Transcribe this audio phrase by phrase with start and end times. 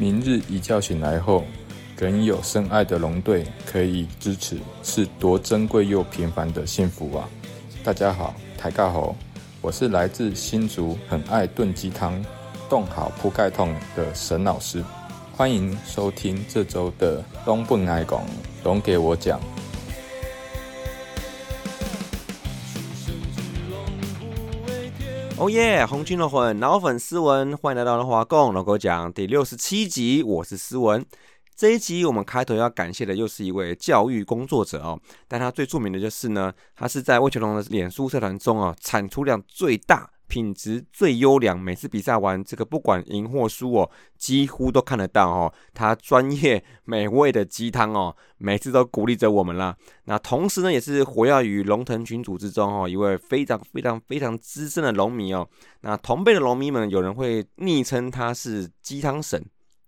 [0.00, 1.44] 明日一觉醒来后，
[1.98, 7.28] 仍有深爱的龙队可以支持，是多珍贵又平凡的幸福啊！
[7.84, 9.14] 大家好，台尬猴，
[9.60, 12.24] 我是来自新竹，很爱炖鸡汤、
[12.66, 14.82] 冻好铺盖桶的沈老师，
[15.36, 18.22] 欢迎收听这周的东不爱讲，
[18.64, 19.38] 龙给我讲。
[25.40, 25.86] 哦耶！
[25.86, 31.02] 红军的魂，老粉丝文，欢迎来到龙华共老哥讲第六十七集，我是思文。
[31.56, 40.10] 这一集我们开头要感谢的又是一位教育工作者哦，但他最著名的就是呢，他是在魏全龙的脸书社团中哦，产出量最大。
[40.30, 45.52] 品质最优良，每次比赛完，这个不管赢或输哦，几乎都看得到哦。
[45.74, 49.76] 他专业美味的鸡汤哦，每次都鼓励着我们啦。
[50.04, 55.46] 那同时呢，也是活跃于龙腾群组之中哦，一位非常非常非常资深的龙迷哦。
[55.80, 59.44] 那同辈的龙迷们，有人会昵称他是鸡汤神。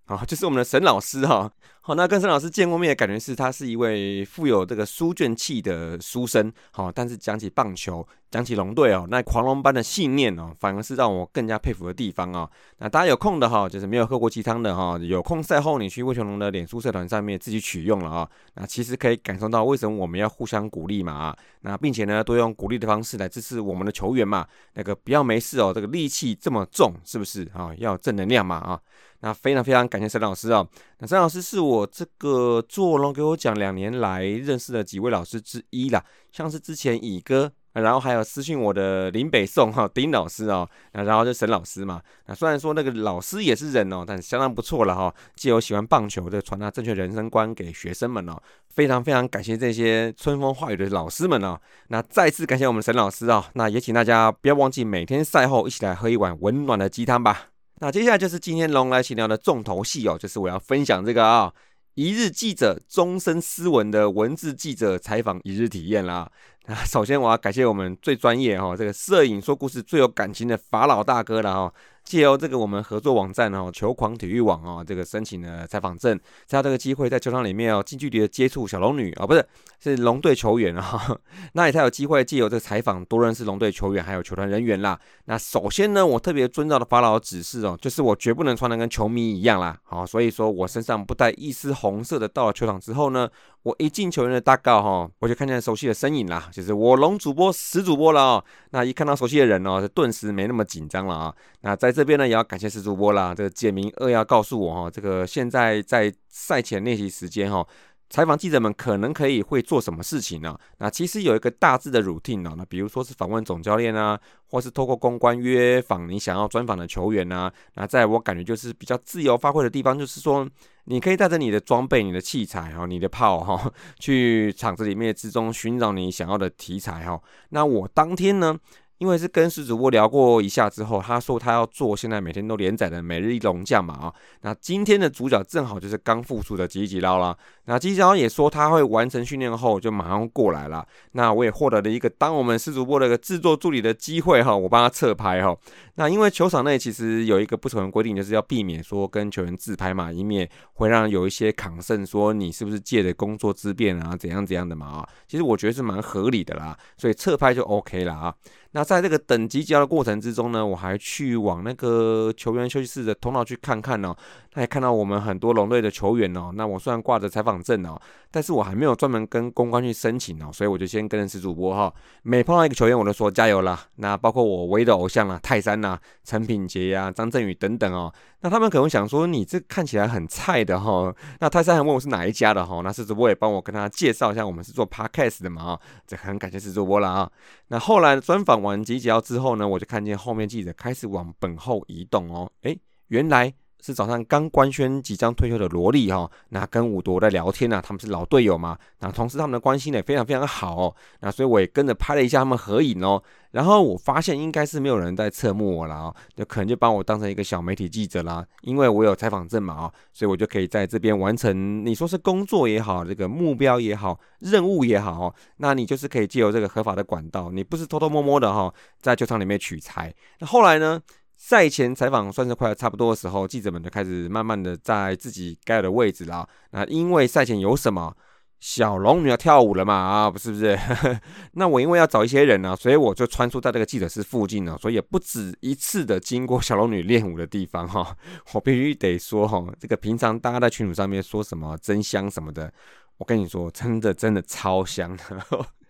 [0.06, 1.50] 啊，就是我们的沈老师哈。
[1.84, 6.52] 好，那跟沈老师见过面的感觉是，他是一位富有这个书卷气的书生。
[6.70, 12.48] 好，但是讲起棒球，讲起龙队哦，那狂龙般的信念哦，反而是让我更加佩服的地方啊。
[12.78, 18.30] 那大家有空的哈，就是没有喝过鸡汤的哈，有空赛后你去魏全龙的脸书社团上面自己取用了啊。
[18.55, 21.36] 那其实可以感受到为什么我们要互相鼓励嘛啊。
[21.62, 24.46] 那并且呢，多用鼓励的方式来支持我们的球员嘛。
[24.74, 27.74] 那个不要没事哦，这个戾气这么重，是不是啊？
[27.78, 28.80] 要正能量嘛啊。
[29.24, 30.67] 那非常非常感谢沈老师啊！
[30.98, 42.02] 那沈老师是我我这个做龙给我讲两年来认识的几位老师之一啦，像是之前乙哥，然后还有私信我的林北宋哈丁老师哦，那然后就沈老师嘛。
[42.26, 45.14] 那虽然说那个老师也是人哦，但是相当不错了哈。
[45.34, 48.36] 既有喜欢棒球的，传达正确人生观给学生们哦，
[48.68, 51.58] 非常非常感谢这些春风化雨的老师们哦。
[51.88, 53.48] 那再次感谢我们沈老师啊！
[53.55, 57.52] 那也请大家不要忘记每天赛后一起来喝一碗温暖的鸡汤吧。
[57.82, 61.52] 那接下来就是今天龙来闲聊的重头戏哦，就是我要分享这个啊，
[61.94, 66.30] 一日记者终身斯文的文字记者采访一日体验啦。
[66.66, 71.74] 那首先我要感谢我们最专业哈，这个摄影说故事最有感情的法老大哥了哈。
[72.05, 79.46] 借由这个我们合作网站哦，球狂体育网哦，这个申请了采访证，才有这个机会在球场里面哦，近距离的接触小龙女哦，不是
[79.79, 81.17] 是龙队球员啊，
[81.55, 84.98] 那也才有机会借由这个采访多认识龙队球员还有球团人员啦。
[85.27, 92.33] 那首先呢，我特别遵照的法老指示哦，就是我绝不能穿的跟球迷一样啦，好，所以说我身上不带一丝红色的。
[92.33, 93.29] 到了球场之后呢，
[93.62, 98.45] 我一进球员的大告哈，我就看见熟悉的身影啦，就是我龙主播死主播了哦。
[98.70, 101.34] 那一看到熟悉的人哦，就顿时没那么紧张了啊。
[101.61, 103.33] 那在这边呢，也要感谢石主播啦。
[103.34, 107.64] 这个简明扼要告诉我哈，这个现在在赛前练习时间哈，
[108.12, 110.55] 采访记者们可能可以会做什么事情呢？
[110.77, 117.50] 那其实有一个大致的 routine 啊，那比如说是访问总教练啊，或是透过公关约访你想要专访的球员啊。
[117.73, 120.46] 那在我感觉就是比较自由发挥的地方，就是说
[120.84, 127.18] 你可以带着你的装备、你的器材哈、你的炮哈， 去场子里面之中寻找你想要的题材哈。
[127.48, 128.58] 那我当天呢？
[129.02, 137.37] 因为是跟石主播聊过一下之后，他说他要做现在每天都连载的每日一龙将嘛啊，那今天的主角正好就是刚复出的吉吉捞啦。
[137.64, 140.87] 那吉吉捞也说他会完成训练后就马上过来了。
[141.12, 145.52] 那我也获得了一个当我们石主播的一个制作助理的机会哈，我帮他侧拍哈。
[145.96, 155.08] 那因为球场内其实有一个不成文规定，就是要避免说跟球员自拍嘛，以免会让有一些抗胜说你是不是借着工作之便啊，怎样怎样的嘛啊。
[155.26, 158.32] 其实我觉得是蛮合理的啦，所以侧拍就 OK 了啊。
[158.72, 164.14] 那在这个等级交的过程之中呢，我还去往那个球员休息室的通道去看看哦。
[164.55, 166.50] 他也看到我们很多龙队的球员哦。
[166.55, 167.99] 那我虽然挂着采访证哦，
[168.31, 171.93] 但是我还没有专门跟公关去申请哦，所以我就先跟认识主播哈。
[172.22, 173.87] 每碰到一个球员，我都说加油啦。
[173.96, 178.12] 那包括我唯一的偶像啦，泰山呐、陈品杰呀、张振宇等等哦。
[178.40, 181.14] 那他们可能想说，你这看起来很菜的哈。
[181.41, 182.82] 那泰山还问我是哪一家的哈。
[182.85, 185.81] 那是主播也帮我跟他介绍一下，我们是做 podcast 的嘛啊。
[186.06, 187.31] 这很感谢是主播了啊。
[187.69, 192.50] 那后来专访完集结之后呢，我就看见后面记者开始往本后移动哦。
[192.62, 192.79] 诶，
[193.09, 193.53] 原来。
[193.82, 203.20] 是早上刚官宣即将退休的萝莉哈，那跟五夺在聊天呢，他们是老队友嘛，那同时他们的关系呢非常非常好哦，那所以我也跟着拍了一下他们合影哦，
[203.50, 221.00] 然后我发现应该是没有人在侧目我了哦，就可能就把我当成一个小媒体记者啦，因为我有采访证嘛啊，所以我就可以在这边完成你说是工作也好，这个目标也好，任务也好哦，那你就是可以借由这个合法的管道，你不是偷偷摸摸的哈，在球场里面取材，那后来呢？
[221.44, 226.49] 赛前采访算是快要差不多的时候，记者们就开始慢慢的在自己该有的位置啦。
[226.71, 228.17] 那因为赛前有什么
[228.61, 230.79] 小龙女要跳舞了嘛啊，不是不是？
[231.55, 238.17] 那我因为要找一些人呢，所以我就穿梭在这个记者室附近呢，所以也不止一次的经过小龙女练舞的地方哈。
[238.55, 242.73] 我必须得说哈，这个平常大家在群组上面说什么真香什么的，
[243.19, 245.25] 我跟你说，真的真的超香的。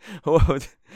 [0.25, 0.41] 我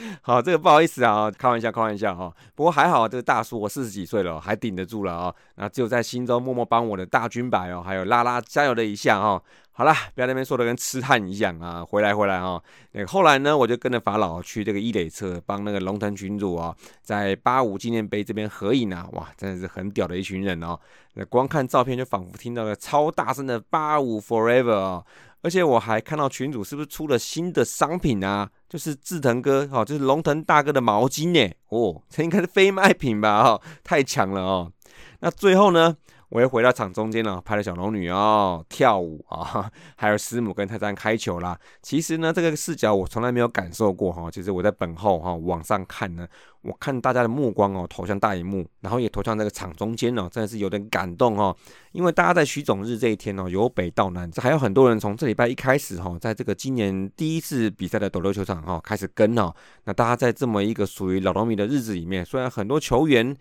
[0.22, 2.32] 好，这个不好意思啊，开玩笑，开玩笑哈。
[2.54, 5.34] 不过还好，这个大叔我四十几岁了，还顶得住了啊。
[5.56, 9.42] 那只有在心中默默帮我的大军白哦，还有拉拉加油的一下哈。
[9.72, 11.84] 好啦，不要那边说的跟痴汉一样啊。
[11.84, 12.62] 回来回来哈。
[12.92, 19.06] 那个后来呢，我就跟着法老去这个伊垒车，帮那个龙腾群主啊，在八五纪念碑这边合影啊。
[19.12, 20.78] 哇，真的是很屌的一群人哦。
[21.14, 25.04] 那光看照片就仿佛听到了超大声的八五 forever 啊。
[25.42, 28.50] 而且我还看到群主是不是出了新的商品啊？
[28.68, 31.54] 就是志腾哥，哈，这是龙腾大哥的毛巾呢。
[31.68, 33.42] 哦，这应该是非卖品吧？
[33.42, 34.72] 哈，太强了哦。
[35.20, 35.96] 那最后呢？
[36.36, 41.58] 我又回到场中间了，拍了小龙女哦跳舞啊， 还有师母跟泰山开球啦。
[41.80, 44.30] 其实呢，这个视角我从来没有感受过哈。
[44.30, 46.28] 其实我在本后哈往上看呢，
[46.60, 51.56] 我看大家的目光哦投向大荧幕，然后也投向这个场中间哦，真的是有点感动哦。
[51.92, 59.50] 因为大家在徐总日这一天哦，由北到南，这还有很多人从这礼拜一开始哈，在这个今年第一次比赛的斗六球场哈开始跟哦。
[59.84, 63.34] 那大家在这么一个属于老龙迷的日子里面，虽然很多球员。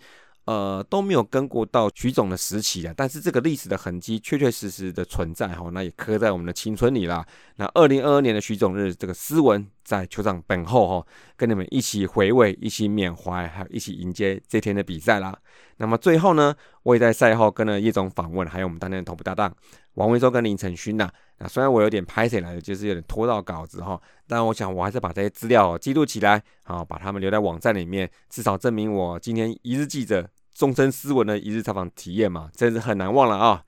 [0.45, 7.25] 呃，都没有跟过到徐总的时期啊，但是这个历史的痕迹确确实实的存在哈，那也刻在我们的青春里啦。
[7.55, 15.35] 那二零二二年的徐总日，这个斯文在球场等候哈，跟你们一起回味，一起缅怀，还有一起迎接这天的比赛啦。
[15.77, 19.51] 那么最后呢，我也在赛后跟了叶总访问，还有我们当天的同步搭档
[19.95, 21.09] 王维洲跟林晨勋呐。
[21.37, 30.29] 那虽然我有点拍起来，就是有点拖到稿子哈，但我想我还是把这些资料记录起来，好把它们留在网站里面，至少证明我今天一日记者。
[30.55, 33.61] 终身斯文的一日采访体验嘛，真是很难忘了啊！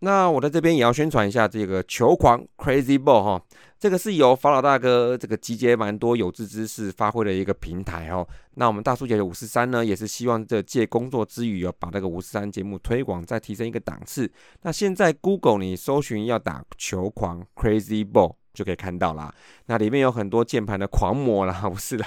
[0.00, 3.42] 那我在这边也要宣传一下这个球狂 Crazy Ball 哈，
[3.80, 8.26] 这个是由法老大哥这个集结蛮多有志之士发挥的一个平台哦。
[8.54, 14.30] 那我们大叔姐的五四三呢，也是希望这借工作之余哦，把那个五四三节目推广再提升一个档次。
[14.62, 19.34] 那现在 Google 你搜寻要打球狂 Crazy Ball 就可以看到啦。
[19.66, 22.04] 那里面有很多键盘的狂魔啦， 不是的。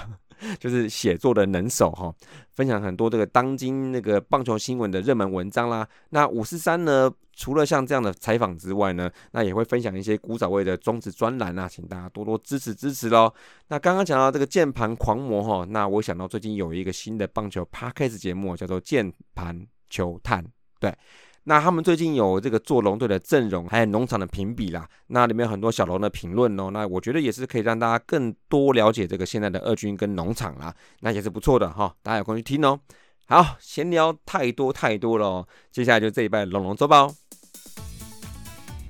[0.60, 2.14] 就是写作的能手哈，
[2.54, 5.88] 分享很多这个当今那个棒球新闻的热门文章啦。
[6.10, 13.34] 那五四三呢，除了像这样的采访之外呢，那也会分享一些古早味的中职专栏啊，请大家多多支持支持喽。
[13.68, 20.46] 那刚刚讲到这个键盘狂魔哈，那我想到最近有一个新的棒球 podcast 节目叫做键盘球探，
[20.80, 20.94] 对。
[21.44, 32.80] 那他们最近有这个做龙队的阵容，还有农场的评比啦，那里面很多小龙的评论哦，那我觉得也是可以让大家更多了解这个现在的二军跟农场啦，那也是不错的哈，大家有空去听哦。
[33.26, 37.12] 好，闲聊太多太多了，接下来就这一拜龙龙周报。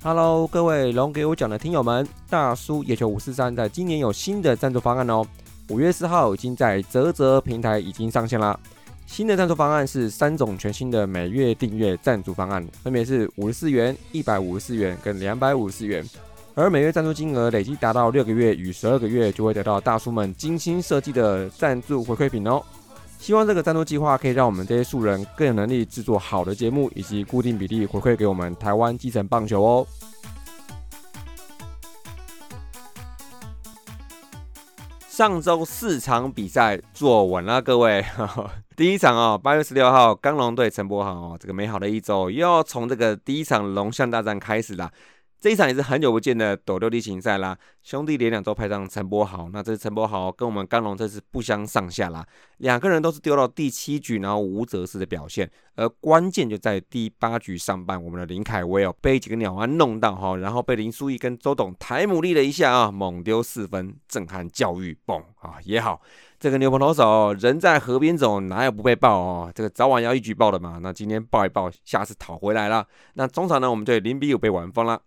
[0.04, 5.26] Hello，各位龙给我讲的听友们，大叔野球五四三在今年有新的赞助方案哦，
[5.70, 8.60] 五月四号已经在泽泽平台已经上线啦。
[9.12, 16.02] 新的赞助方案是三种全新的每月订阅赞助方案，分别是五十四元、一百五十四元跟两百五十四元。
[16.56, 22.64] 而每月赞助金额累计达到六个月与十二个月，就会得到大叔们精心设计的赞助回馈品哦。
[23.20, 29.88] 希望这个赞助计划可以让我们这些素人更有能力制作好的节目，以及固定比例回馈给我们台湾基层棒球哦。
[35.22, 38.04] 上周四场比赛坐稳了，各位。
[38.76, 44.92] 第一场哦，八月十六号，刚龙队陈柏豪哦，这个美好的一周又要从这个第一场龙象大战开始了。
[45.42, 52.24] 这一场也是很久不见的斗六例行赛啦，兄弟连两周派上陈柏豪，那这陈柏豪跟我们刚龙这是不相上下啦，
[52.58, 66.00] 两个人都是丢到第七局，然后无责式的表现，而关键就在第八局上半，我们的林凯威哦被几个鸟安弄到哈，然后被林书义跟周董抬母力了一下啊，猛丢四分，震撼教育，嘣啊也好，
[66.40, 69.52] 这个牛棚投手人在河边走，哪有不被爆哦？
[69.56, 72.86] 这个早晚要一举报的嘛，那今天爆一爆，下次讨回来了。
[73.16, 75.02] 那中场呢，我们队零比五被玩疯了。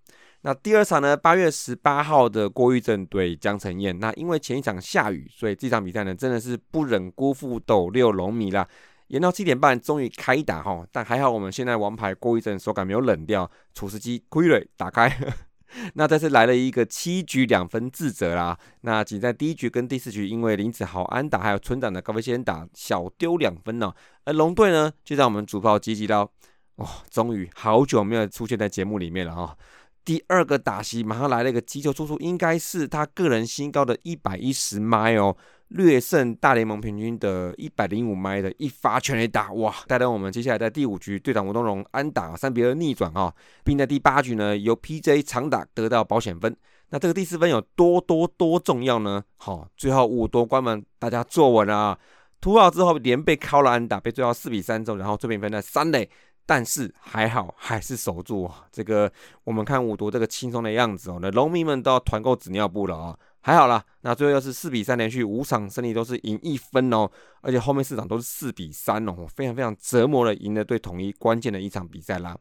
[0.47, 1.17] 那第二场呢？
[1.17, 3.99] 八月十八号的郭玉正对江承燕。
[3.99, 8.69] 那因为前一场下雨，所以这场比赛呢，真的是不忍辜负斗六龙迷啦。
[9.07, 10.87] 延到七点半，终于开打哈。
[10.93, 15.11] 但还好，我们现在王牌郭玉正手感没有冷掉，厨师机亏了打开。
[15.95, 18.59] 那这次来了一个七局两分自责啦。
[18.83, 23.91] 那仅在第一局跟第四局，因为林子豪安打，还有村长的高飞先打小丢两分呢。
[24.27, 26.31] 而龙队呢，就让我们主炮积极到，
[26.77, 29.57] 哇，终于好久没有出现在节目里面了哈。
[30.05, 35.37] 第二个打席马上来了一个击球出，应该是他个人新高的一百一十迈哦。
[35.69, 39.75] 略胜大联盟平均的一百零五迈的一发全垒打，哇！
[39.89, 43.33] 带动我们接下来在第五局队长吴东荣安打三比二逆转啊，
[43.65, 45.23] 并在第八局呢由 P.J.
[45.23, 46.55] 长打得到保险分。
[46.91, 49.25] 那这个第四分有多多多重要呢？
[49.37, 51.99] 好，最后五夺关门，大家坐稳了啊！
[52.41, 56.09] 突好之后连被敲了安打，被追到四比三之后，然后最平分在三垒。
[56.47, 59.11] 但是还好，还是守住这个。
[59.45, 63.19] 我们看五毒这个轻松的样子哦，那农民们都要团购纸尿布了啊！
[63.41, 67.11] 还好啦，那最后又是四比三，连续五场胜利都是赢一分哦，
[67.43, 72.37] 而且后面四场都是四比三哦，非常非常折磨的赢了对统一关键的一场比赛啦。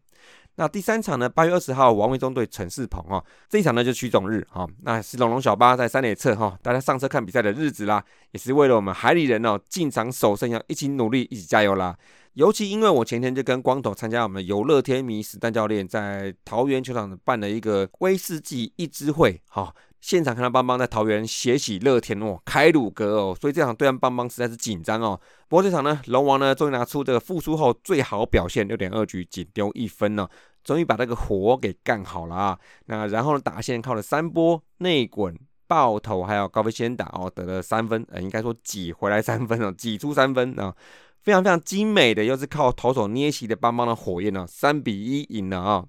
[0.55, 1.27] 那第三场呢？
[1.27, 11.98] 八月二十号，王维忠对陈世鹏哈，这一场呢就曲总日哈，那是龙龙小巴在三垒侧哈，大家上车看比赛的日子啦，也是为了我们海里人哦进场守胜，要一起努力，一起加油啦。
[12.33, 25.17] 尤其因为我前天就跟光头参加我们游乐天迷史丹教练在桃园球场办了一个威士忌一支会，哈，现场看到邦邦在桃园血洗乐天哦，开鲁格哦，所以这场对战邦邦实在是紧张哦。
[25.48, 30.27] 不过这场呢，龙王呢终于拿出这个复苏后最好表现，六点二局仅丢一分呢，
[30.62, 32.60] 终于把这个活给干好了啊。
[32.88, 35.33] 那然后呢，打线靠了三波内滚、
[35.67, 40.75] 爆头还有高飞先打哦，得了三分，呃，应该说挤回来三分哦，挤出三分啊。
[41.22, 45.86] 非常非常精美的，又是靠投手捏起的邦邦的火焰呢，三比一赢了啊！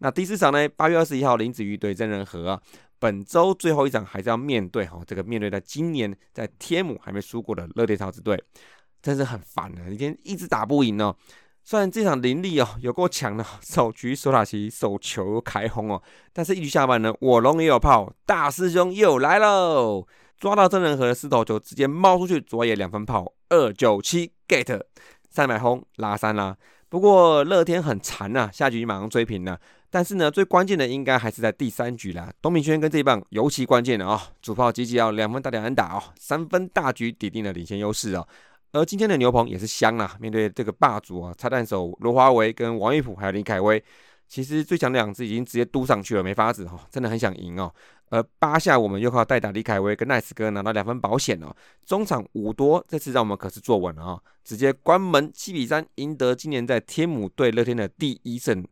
[0.00, 0.68] 那第四场呢？
[0.76, 2.60] 八月二十一号，林子瑜对真人和，
[3.04, 8.42] 本周最后一场还是要面对哈，这个面对在今年在天母还没输过的乐天超子队，
[9.02, 9.84] 真是很烦啊！
[9.90, 11.14] 今天一直打不赢哦。
[11.62, 20.06] 虽然这场林立哦有够强的，首局手塔奇手球开轰哦，但是一局下半呢，我龙也有炮，大师兄又来喽！
[20.38, 24.80] 抓到真人和的四头球，直接冒出去，左野两分炮，二九七 get
[25.28, 26.56] 三百轰拉三啦。
[26.88, 29.60] 不过乐天很残呐，下局马上追平了。
[29.94, 32.28] 但是呢，最关键的应该还是在第三局啦。
[32.42, 38.26] 东明轩跟这一棒尤其关键的啊，主炮积极要两分打两安打哦，三分大局抵定了领先优势哦。
[38.72, 43.80] 而今天的牛棚也是香啊，面对这个霸主啊，拆弹手罗华为跟王玉普还有林凯威，
[44.26, 47.72] 其实最强的两只已经直接嘟上去了，没法子哈，真的很想赢哦。
[48.10, 51.54] 而八下我们又靠代打李凯威跟奈斯哥拿到两分保险哦，
[51.86, 58.66] 中场五多，这次让我们可是坐稳了啊，直接关门七比三赢得今年在天母对乐天的第一胜，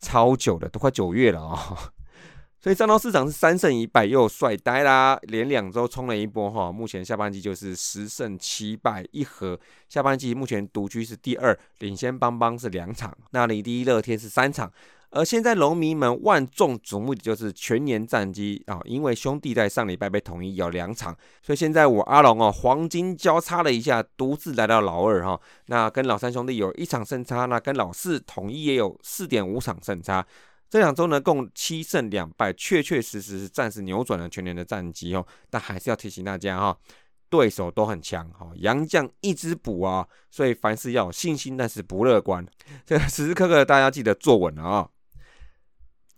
[0.00, 1.92] 超久的都快九月了啊，
[2.60, 14.72] 所以上到市场是三胜一败又帅呆啦，连两周冲了一波哈，目前下半季就是十胜七败一和，下半季目前独居是第二，领先邦邦是两场，那离第一乐天是三场。
[15.10, 30.26] 而现在农民们万众瞩目的就是全年战绩啊，因为兄弟在上礼拜被统一有两场，所以现在我阿龙哦黄金交叉了一下，独自来到老二哈，那跟老三兄弟有一场胜差，那跟老四统一也有四点五场胜差，
[30.68, 36.76] 这两周呢共七胜两败，确确实实是暂时扭转了全年的战绩哦，但还是要提醒大家哈，
[37.30, 42.46] 对手都很强哈，杨将一直补啊，所以凡事要有信心，但是不乐观，
[42.84, 44.86] 这时时刻刻大家记得坐稳了啊。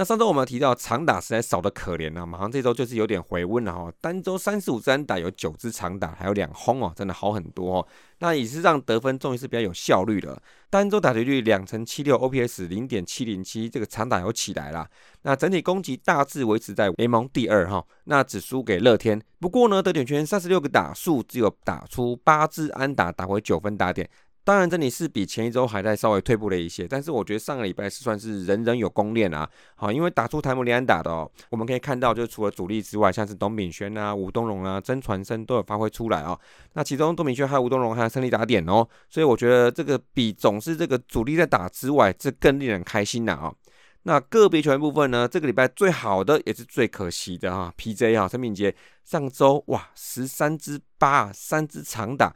[0.01, 3.93] 那上周我们提到长打实在少的可怜啊，马上这周就是有点回温了哈。
[4.01, 7.87] 单周三十五支打有九支长打，还有两轰哦，真的好很多哦。
[8.21, 10.43] 那也是让得分终于是比较有效率了。
[10.71, 14.89] 单周打击率两成七六，OPS 零点七零七，这个长打有起来了。
[15.21, 19.21] 那整体攻击大致维持在联盟第二哈，那只输给乐天。
[19.39, 24.09] 不过呢，得点圈三十六个打数，只有打出八支安打，打回九分打点。
[24.43, 29.49] 当然，这里是比前一周还在稍微退步了一些，但是我觉得上个礼拜是算是人人有功练啊。
[29.77, 36.37] 好，因为打出台姆利安打的哦，我们可以看到，就除了主力之外，像是董炳轩啊、吴东荣啊、曾传生都有发挥出来啊。
[36.73, 43.55] 那其中董炳轩还有吴东荣还有胜利打点哦，所以我觉得这个比总是这个主力在打之外，这更令人开心呐啊。
[44.05, 52.35] 那个别球员部分呢，这个礼拜最好的也是最可惜的哈，PJ 哈陈敏杰上周哇十三支八三支长打。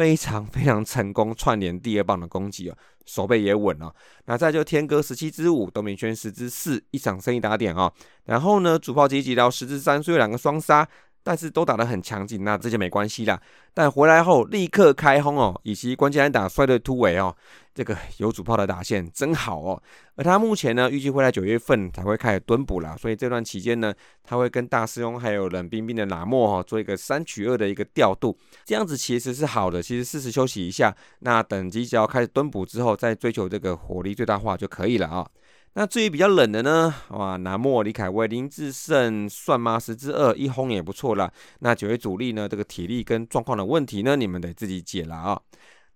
[0.00, 3.94] 非常非常成功，串联第二棒的攻击啊，手背也稳了。
[4.24, 7.92] 那再就天哥十七支五，董明轩十支四，一场生意打点啊。
[8.24, 10.88] 然后呢，主炮积极到十支三，虽有两个双杀。
[11.22, 13.40] 但是都打得很强劲，那这就没关系啦。
[13.74, 17.34] 但回来后立刻开轰哦，以及关键安打摔对突围哦，
[17.74, 19.82] 这个有主炮的打线真好哦。
[20.16, 29.82] 而他目前呢，预计会在九月份才会开始蹲补啦，所以这段期间呢，他会跟大师兄还有冷冰冰的拿莫哈做一个三取二的一个调度，这样子其实是好的。
[29.82, 35.26] 其实适时休息一下，那等级只要开始蹲补之后，再追求这个火力最大化就可以了啊。
[35.74, 36.92] 那至于比较冷的呢？
[37.10, 39.78] 哇，南莫、李凯威、林志胜算吗？
[39.78, 41.32] 十之二一轰也不错啦。
[41.60, 42.48] 那九位主力呢？
[42.48, 44.16] 这个体力跟状况的问题呢？
[44.16, 45.40] 你们得自己解了啊。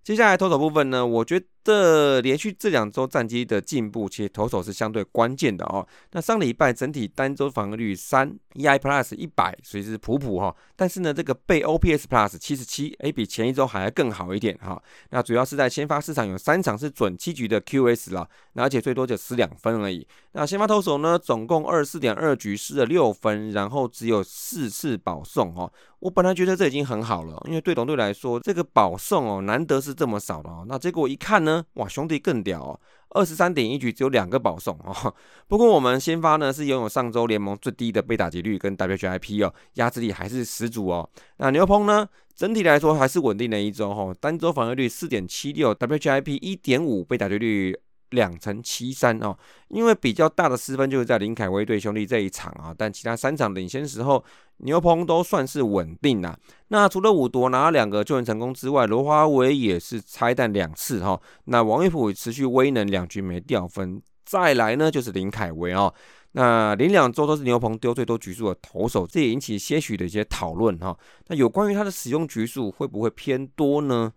[0.04, 1.04] 接下来投手部分呢？
[1.04, 5.85] 我觉这连续这两周战绩的进步，其实投手是相对关键的哦。
[6.12, 10.54] 那上礼拜整体单周防御率三，EI Plus 一百，所以是普普哈。
[10.76, 14.80] 但是呢，这个被 OPS Plus 七十七，哎，比前一周还要更好一点哈。
[15.11, 20.06] 那主要是在先发市场有三场是准七局的 QS 了，那而且最多就失两分而已。
[20.33, 25.73] 那先发投手呢，总共二十四点二局失了六分，然后只有四次保送哦。
[26.00, 30.64] 我本来觉得这已经很好了，因为对董队来说，这个保送哦，难得是这么少的哦。
[30.68, 32.80] 那结果一看呢，哇，兄弟更屌哦，
[33.11, 35.14] 二十三点一局只有两个保送哦。
[35.46, 41.08] 不过我们先发呢是拥有上周联盟最低的被打击率跟 WHIP 哦，压制力还是十足哦。
[41.38, 47.78] 那牛棚呢，整体来说还是稳定的一周哈，单周防御率四点七六，WHIP 一点五，被打击率。
[48.14, 49.37] 两成七三哦，
[49.68, 54.25] 因为比较大的失分就是在林凯威对兄弟这一场啊，但其他三场领先时候，
[54.59, 56.38] 牛棚都算是稳定啦。
[56.68, 61.21] 那除了五夺拿两个救援成功之外，罗华伟也是拆弹两次哈。
[61.44, 65.92] 那王玉普持续威能两局没掉分，再来呢就是林凯威哦。
[66.37, 70.97] 那连两周都是牛棚丢最多局数的投手，这也引起些许的一些讨论哈。
[71.28, 74.12] 那有关于他的使用局数会不会偏多呢？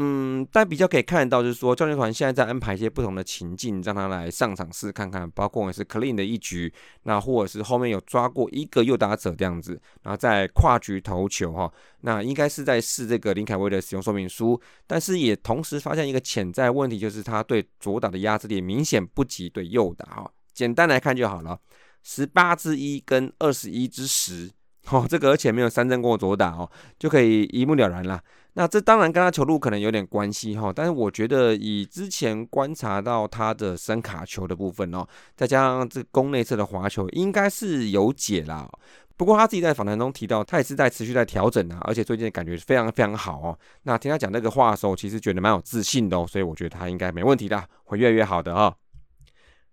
[0.00, 20.30] 嗯，但比较可以看到，就是说教练团现在在安排一些不同的情境，让他来上场试看看，包括也是 clean 的一局，那或者是后面有抓过一个右打者这样子，然后再跨局投球哈，那应该是在试这个林凯威的使用说明书，但是也同时发现一个潜在问题，就是他对左打的压制力明显不及对右打哈。
[20.54, 21.58] 简单来看就好了，
[22.04, 24.48] 十八之一跟二十一之十，
[24.92, 28.20] 哦，这个而且没有三振过左打哦，就可以一目了然啦。
[28.54, 38.68] 那这当然跟他球路可能有点关系哈，但是我觉得以之前观察到他的声卡球的部分哦，再加上这宫内侧的滑球，应该是有解啦。
[39.16, 43.58] 不过他自己在访谈中提到，他也是在持续在调整啊，而且最近感觉非常非常好哦。
[43.82, 48.74] 那听他讲这个话的时候，其实觉得蛮有自信的哦，所以我觉得他应该没问题的，会越来越好的哈。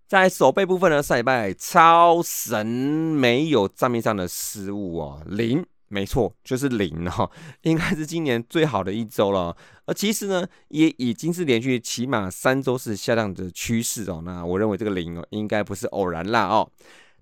[0.06, 5.64] 在手背部分呢，上礼拜超神没有账面上的失误哦，零。
[5.88, 7.30] 没错，就是零哈，
[7.62, 9.56] 应该是今年最好的一周了。
[9.84, 14.20] 而其实呢，也已经是连续起码三周是下降的趋势哦。
[14.24, 16.68] 那我认为这个零哦，应该不是偶然啦哦。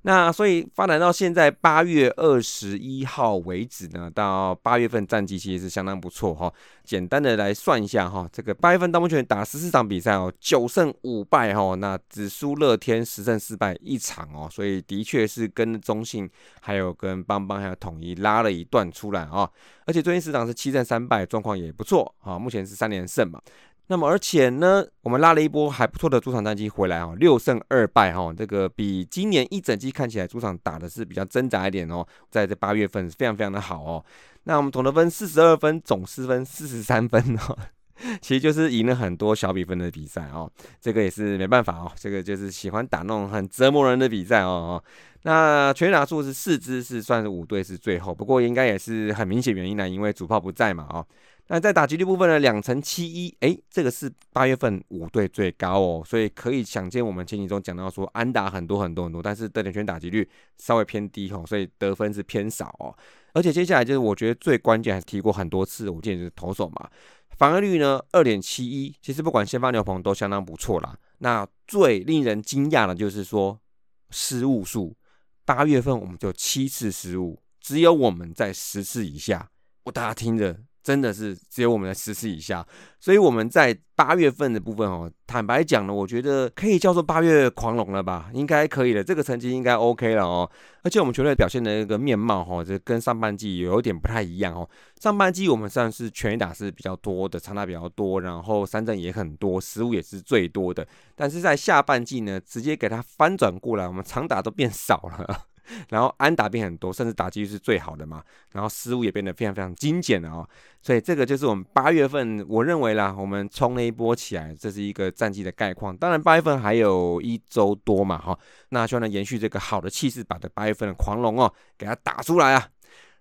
[0.06, 6.52] 那所以发展到现在八月二十一号为止呢，到八月份战绩其实是相当不错哈。
[6.84, 16.28] 简单的来算一下哈，这个八月份大目前打十四场比赛哦，九胜五败哈，那只输乐天十胜四败一场哦，所以的确是跟中信
[16.60, 19.50] 还有跟邦邦还有统一拉了一段出来啊。
[19.86, 23.40] 而且最近十场是七胜三败，状况也不错啊，目前是三连胜嘛。
[23.86, 34.02] 那么，而且呢，我们拉了一波还不错的主场战绩回来哈，六胜二败哈，这个比今年一整季看起来主场打的是比较挣扎一点哦，在这八月份非常非常的好哦。
[34.44, 37.58] 那我们总得分四十二分，总失分四十三分哦，
[38.22, 44.84] 其实就是赢了很多小比分的比赛哦，这个也是没办法哦，这个就是喜欢打那种很折磨人的比赛哦哦。
[45.24, 51.06] 那全打数是四支，是算是五队是最后，不过应该也是很明显原因呢，因为主炮不在嘛哦。
[51.48, 60.26] 那在打击率部分呢，两成七一，哎，这个是八月份五队最高哦，所以可以想见我们前几周讲到说安打很多很多很多，但是得点圈打击率
[60.56, 62.96] 稍微偏低哦，所以得分是偏少哦。
[63.34, 66.88] 而且接下来就是我觉得最关键，还是提过很多次，我建议是投手嘛，
[67.36, 70.96] 防御率呢二点七一，其实不管先发牛棚都相当不错啦。
[71.18, 73.60] 那最令人惊讶的就是说
[74.08, 74.96] 失误数，
[75.44, 79.50] 八月份我们就七次失误，只有我们在十次以下，
[79.84, 80.58] 我大家听着。
[80.84, 82.64] 真的是只有我们的十次以下，
[83.00, 90.48] 所以我们在八月份的部分哦，坦白讲呢，我觉得可以叫做八月狂龙了吧，应该可以的，这个成绩应该 OK 了哦。
[90.82, 94.68] 而且我们球队表现的那个面貌哈，这跟上半季有点不太一样哦。
[95.00, 100.86] 上半季我们算是全打是比较多的，长打比较多，然后三振也很多，失误也是最多的。
[101.16, 105.46] 但是在下半季呢，直接给它翻转过来，我们长打都变少了。
[105.90, 108.22] 然后安打变很多，甚至打击率是最好的嘛。
[108.52, 110.48] 然后失误也变得非常非常精简了哦。
[110.80, 115.96] 所以这个就是我们八月份我认为啦，我们冲那一波起来，这是一个战绩的概况。
[115.96, 122.68] 当然八月份还有一周多嘛哈，那希望能延续这个好的气势，把这八月份的狂龙哦给它打出来啊。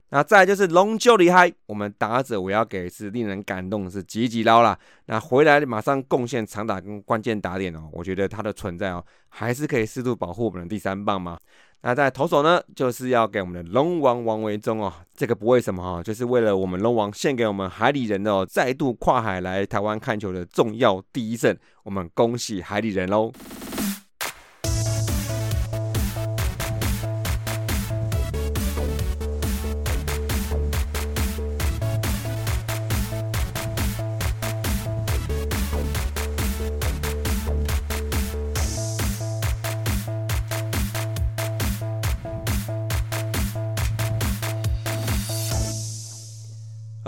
[0.10, 4.78] 那再就是龙就厉害，我们打者我要给是令人感动是吉吉捞啦。
[5.08, 11.40] 那回来马上贡献长打跟关键打点哦，我觉得他的存在哦，还是可以适度保护我们的第三棒嘛。
[11.86, 23.32] 那在投手呢，就是要给我们的龙王王维忠哦，这个不为什么哈，就是为了我们龙王献给我们海里人哦，再度跨海来台湾看球的重要第一胜，我们恭喜海里人喽。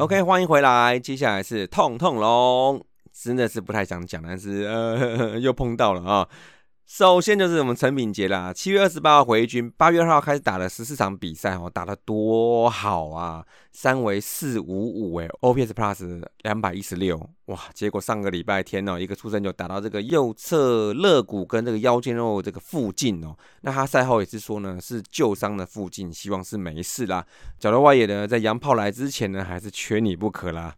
[0.06, 1.00] OK，欢迎回来。
[1.00, 2.80] 接下来是痛痛龙，
[3.12, 6.30] 真的是不太想讲，但是呃 又碰到了啊。
[6.86, 27.26] 首先就是我们陈炳杰啦，七月二十八号回军，八月二号开始打了十四场比赛哦，打得多好啊，三围四五五哎，OPS Plus 两百一十六哇，结果上个礼拜天哦，一个出生就打到这个右侧肋骨跟这个腰间肉这个附近哦，那他赛后也是说呢，是旧伤的附近，希望是没事啦。
[27.58, 30.76] 角落外野呢，在洋炮来之前呢，还是缺你不可啦。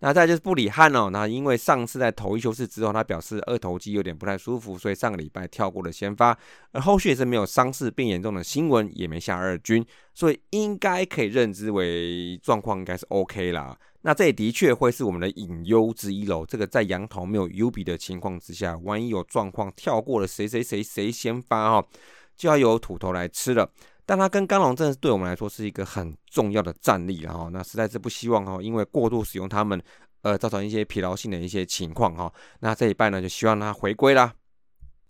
[0.00, 6.38] 那再就是布里汉哦，那因为上次在头一休士之后，他表示二头肌有点不太舒服，所以上个礼拜跳过了先发，
[6.70, 9.84] 而后续也是没有伤势变严重的新闻，也没下二军，
[10.14, 13.76] 所以应该可以认知为状况应该是 OK 啦。
[14.02, 16.46] 那这也的确会是我们的隐忧之一喽。
[16.46, 21.84] 这个在羊头没有 U 比的情况之下，万一有状况跳过了谁谁谁谁先发哈，
[22.36, 23.68] 就要由土头来吃了。
[24.08, 29.78] 但他跟刚龙真的是对我们来说是一个很重要的战力了哈，那实在是不希望哈，因为过度使用他们，
[30.22, 32.32] 呃，造成一些疲劳性的一些情况哈。
[32.60, 34.32] 那这一拜呢，就希望他回归啦。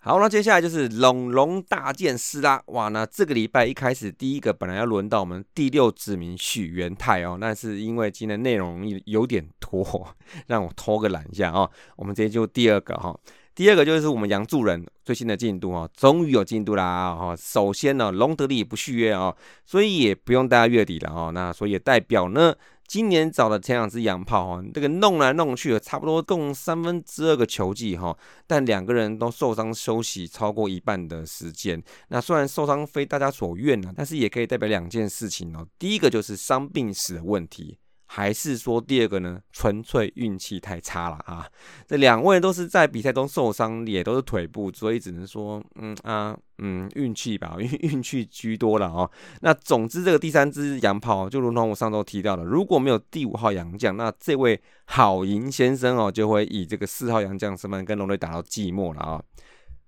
[0.00, 10.08] 好，那接下来就是龙龙大剑师啦，哇，那这个礼拜一开始第一个本来要轮到我们第六指名许元泰哦，那是因为今天内容有点拖，
[10.48, 13.16] 让我偷个懒一下哦，我们直接就第二个哈。
[13.58, 17.34] 第二个就是我们杨助人最新的进度哦，终于有进度啦哈。
[17.34, 21.32] 首先呢，隆德利不续约哦，所以也不用待到月底了哦。
[21.34, 22.54] 那所以也代表呢，
[22.86, 28.16] 今年找的前两只洋炮哈，这个弄来弄去，差不多共三分之二个球季哈，
[28.46, 31.82] 但两个人都受伤休息超过一半的时间。
[32.10, 35.66] 那虽然受伤非大家所愿呢，但是也可以代表两件事情哦。
[35.80, 37.76] 第一个就是伤病史的问题。
[38.10, 39.38] 还是说第二个呢？
[39.52, 41.46] 纯粹运气太差了啊！
[41.86, 49.08] 这两位都是在比赛中受伤，也都是腿部，所以只能说，嗯啊，嗯，运气吧，运 运气居多了哦。
[49.42, 59.22] 那总之，这个第三支洋炮，就如同我上周提到的，如果没有第五号洋将，那这位好赢先生哦，就会以这个四号洋将身份跟龙队打到寂寞了啊。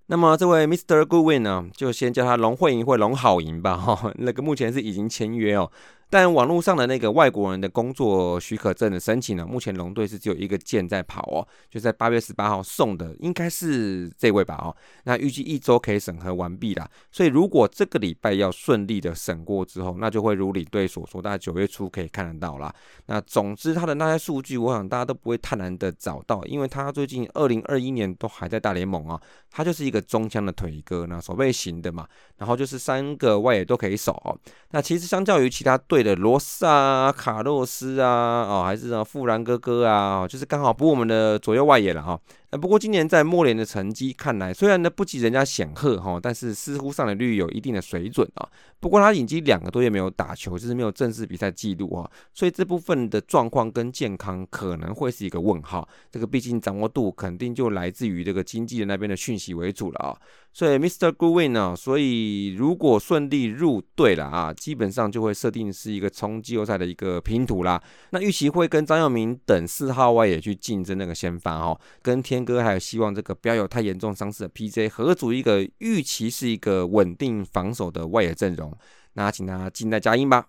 [0.07, 1.03] 那么这位 Mr.
[1.05, 4.13] Goodwin 呢，就先叫他龙会赢或龙好赢吧哈。
[4.17, 5.71] 那个目前是已经签约哦。
[6.11, 14.75] 但网络上的那个外国人的工作许可证的申请呢，目前龙队是只有一个件在跑哦，就在八月十八号送的，应该是这位吧哦。
[15.05, 22.75] 那预计一周可以审核完毕啦，所以如果这个礼拜要顺利的审过之后，那就会如领队所说，大概九月初可以看得到啦。
[23.05, 29.17] 那总之他的那些数据，我想大家都不会太难的找到，因为他最近二零二一年都还在大联盟啊，
[29.49, 34.37] 他就是一个中枪的腿哥，那手背型的嘛，然后就是三个外野都可以守哦。
[34.71, 36.00] 那其实相较于其他队。
[36.01, 42.19] 的罗萨啊、卡洛斯啊，哦，还是什么富兰哥哥啊，就是刚好补我们的左右外野了哈。
[42.51, 48.47] 那不过今年在莫联的成绩看来，虽然呢不及人家显赫哈，但是似乎上垒率有一定的水准啊。
[48.81, 55.87] 不过他已经两个多月没有打球，就是没有正式比赛记录啊，所以这部分的状况跟健康可能会是一个问号。
[56.11, 60.17] 这个毕竟掌握度肯定就来自于这个经纪人那边的讯息为主了啊。
[60.53, 61.09] 所以 Mr.
[61.13, 67.81] Goodwin 呢，所以如果顺利入队了啊，基本上就会设定是一个冲季后赛的一个拼图啦。
[68.09, 72.40] 那预期会跟张耀明等四号外野去竞争那个先发哈，跟天。
[72.43, 78.75] 哥还有希望这个不要有太严重伤势的 PJ 合组一个预期是一个稳定防守的外野阵容，
[79.13, 80.47] 那请大家静待佳音吧。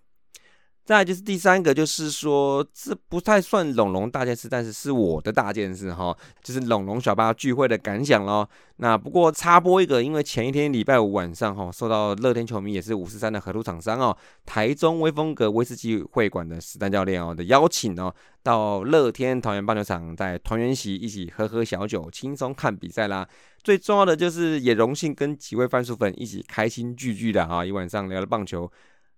[0.85, 8.49] 再就是第三个，就是说这不太算龙龙大件事，但是是我的大件事哈，就是龙龙小巴聚会的感想咯。
[8.77, 23.27] 那不过插播一个，因为前一天礼拜五晚上哈，受到乐天球迷也是五十三的合作厂商哦，台中威风阁威士忌会馆的史丹教练哦的邀请哦，到乐天桃园棒球场，在团圆席一起喝喝小酒，轻松看比赛啦。
[23.62, 28.68] 最重要的就是也荣幸跟几位番薯粉一起开心聚聚的啊，一晚上聊了棒球。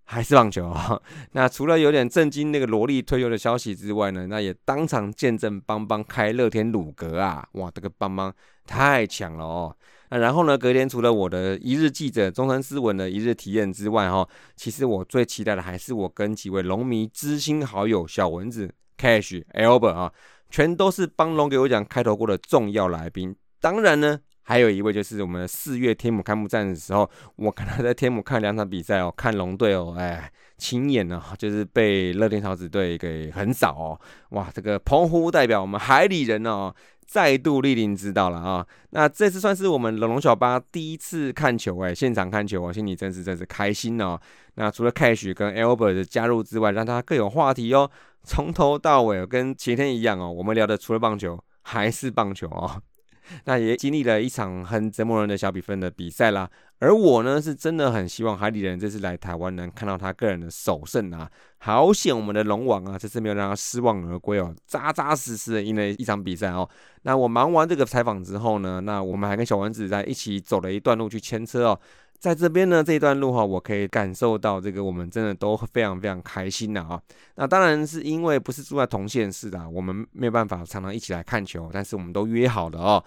[0.05, 1.01] 还是棒球啊！
[1.33, 7.47] 那除了有点震惊那个萝莉退休的消息之外呢，那也当场见证邦邦开乐天鲁格啊！
[7.53, 8.33] 哇，这个邦邦
[8.65, 9.75] 太强了哦！
[10.11, 20.13] 那然后呢，隔天除了我的一日记者中山斯文的一日体验之外哈，其实我最期待的还是我跟几位龙迷知心好友小蚊子、Cash、Albert 啊，
[20.51, 23.35] 全都是帮龙给我讲开头过的重要来宾。
[23.59, 24.19] 当然呢。
[24.47, 36.73] 还有一位就是我们四月天母开幕战的时候，我看他在天母看两场比赛哦，看龙队哦，哎，亲眼呢，就是被乐天桃子队给横扫哦，哇，这个澎湖代表我们海里人哦，
[37.07, 44.19] 再度莅临指导了啊，那这次算是我们龙龙小巴第一次看球哎，现场看球我心里真是真是开心哦。
[44.55, 47.89] 那除了 Cash 跟 Albert 的加入之外，让他更有话题哦，
[48.23, 52.79] 从头到尾跟前天一样哦，我们聊的除了棒球还是棒球哦。
[53.45, 56.49] 那也经历了一场很折磨人的小比分的比赛啦。
[56.79, 61.29] 而我呢，是真的很希望海底人这次来台湾能看到他个人的首胜啊！
[61.59, 66.69] 好险，我们的龙王啊，这次没有让他失望而归哦，扎扎实实的赢了一场比赛哦。
[67.03, 71.79] 那我忙完这个采访之后呢，那我们还跟小丸子在一起走了一段路去牵车哦。
[72.19, 76.99] 在这边呢，这一段路哈，我可以感受到这个我们真的都非常非常开心的啊。
[77.35, 83.03] 那当然是因为不是住在同县市的，我们没有办法常常一起来看球，但是我们都约好了哦，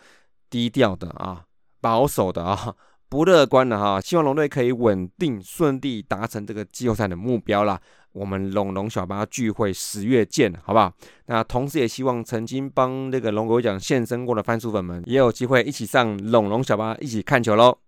[0.49, 1.45] 低调的啊，
[1.81, 2.75] 保守的啊。
[3.11, 7.81] 不乐观的哈，希望龙队可以稳定顺利达成这个季后赛的目标啦。
[8.13, 10.93] 我们龙龙小巴聚会十月见，好不好？
[11.25, 17.79] 那同时也希望曾经帮这个龙狗奖现身过的番薯粉们，也有机会一起上龙龙小巴一起看球喽。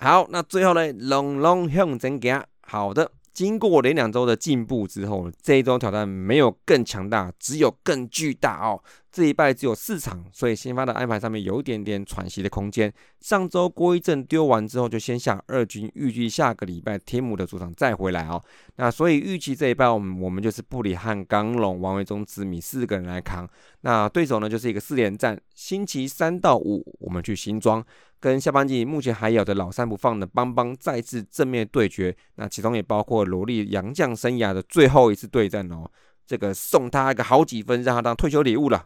[0.00, 2.44] 好，那最后呢，龙龙向前行。
[2.62, 8.82] 好的，经过连两周的进步之后，这一周挑战没有更强大，只有更巨大哦。
[9.12, 12.92] 这一拜只有四场，所以先发的安排上面有一点点喘息的空间。
[13.20, 18.42] 上周郭一正丢完之后，就先下二军，预计下个礼拜天母的主场再回来哦。
[18.74, 23.48] 那所以预期这一拜，我们我们就是布里汉、刚龙、王维忠、子米四个人来扛。
[23.82, 25.40] 那对手呢，就是一个四连战。
[25.54, 27.84] 星期三到五，我们去新庄，
[28.24, 32.16] 跟下半季目前还有的老三不放的邦邦再次正面对决。
[32.36, 35.84] 那其中也包括罗莉杨将生涯的最后一次对战哦。
[36.26, 38.82] 这个送他一个好几分，让他当退休礼物了。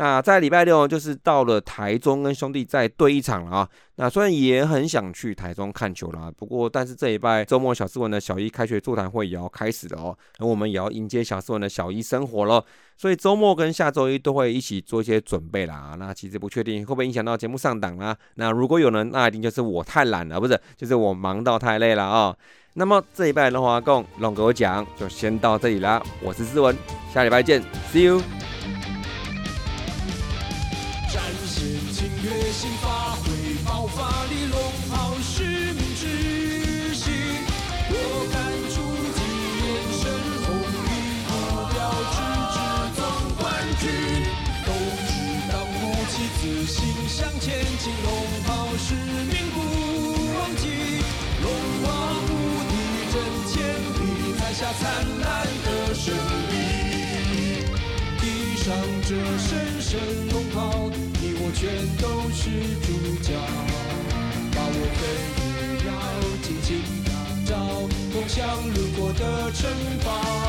[0.00, 3.68] 那在礼拜六就是到了台中跟兄弟再对一场了啊。
[3.96, 12.64] 那虽然也很想去台中看球了，不过但是这一拜周末小斯文的小一开学座谈会也要开始了哦，那我们也要迎接小斯文的小一生活了。
[12.96, 15.96] 所以周末跟下周一都会一起做一些准备啦。
[15.98, 18.16] 那其实不确定会不会影响到节目上档啦。
[18.36, 22.36] 那如果有人，那一定就是我太懒了，不是，就是我忙到太累了啊。
[22.74, 26.00] 那么这一拜龙华共龙哥讲就先到这里啦。
[26.22, 26.76] 我是思文，
[27.12, 27.60] 下礼拜见
[27.92, 28.22] ，See you。
[54.58, 54.82] 下灿
[55.20, 56.12] 烂的胜
[56.50, 56.52] 利，
[58.20, 58.74] 披上
[59.06, 60.00] 这神圣
[60.32, 60.90] 龙袍，
[61.22, 62.50] 你我全都是
[62.84, 62.86] 主
[63.22, 63.38] 角，
[64.50, 65.00] 把我们
[65.38, 65.88] 也要
[66.42, 66.68] 紧紧
[67.04, 67.08] 打
[67.48, 67.54] 造，
[68.12, 68.36] 梦想
[68.74, 69.70] 路过的城
[70.04, 70.47] 堡。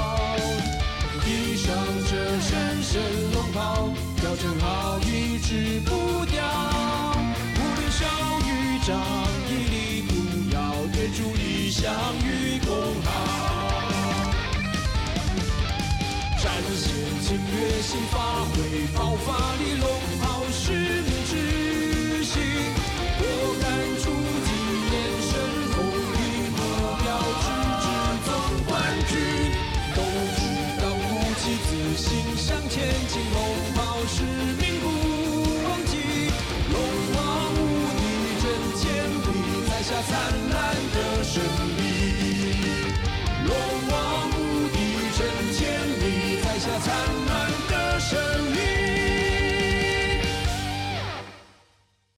[17.29, 17.37] 现。
[17.37, 18.17] 请月星发
[18.49, 18.57] 挥
[18.97, 19.87] 爆发力，龙
[20.19, 22.41] 袍使命之心，
[23.19, 23.21] 果
[23.61, 23.69] 敢
[24.01, 24.49] 出击，
[24.89, 25.31] 眼神
[25.75, 25.77] 红
[26.17, 26.19] 衣
[26.57, 26.59] 目
[26.97, 27.07] 标
[27.39, 27.45] 直
[27.83, 27.85] 至
[28.25, 28.27] 总
[28.65, 28.73] 冠
[29.07, 29.13] 军。
[29.95, 30.01] 都
[30.33, 30.41] 知
[30.81, 31.69] 道鼓起自
[32.01, 32.75] 信向前
[33.09, 33.37] 进，龙
[33.75, 34.23] 袍使
[34.57, 34.85] 命不
[35.65, 35.93] 忘记。
[36.73, 36.75] 龙
[37.13, 37.19] 王
[37.53, 37.57] 无
[37.93, 38.01] 敌
[38.41, 38.43] 真
[38.81, 39.91] 千里，摘下